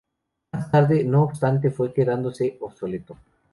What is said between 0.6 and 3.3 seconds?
tarde, no obstante fue quedándose obsoleto.